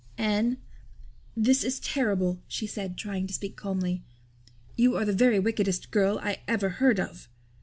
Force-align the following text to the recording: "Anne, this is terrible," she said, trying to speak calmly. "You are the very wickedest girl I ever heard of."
"Anne, 0.17 0.57
this 1.37 1.63
is 1.63 1.79
terrible," 1.79 2.41
she 2.47 2.65
said, 2.65 2.97
trying 2.97 3.27
to 3.27 3.33
speak 3.35 3.55
calmly. 3.55 4.01
"You 4.75 4.95
are 4.95 5.05
the 5.05 5.13
very 5.13 5.37
wickedest 5.37 5.91
girl 5.91 6.17
I 6.23 6.39
ever 6.47 6.69
heard 6.69 6.99
of." 6.99 7.29